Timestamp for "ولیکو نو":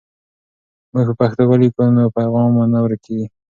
1.47-2.03